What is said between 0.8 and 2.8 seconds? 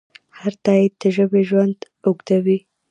د ژبې ژوند اوږدوي.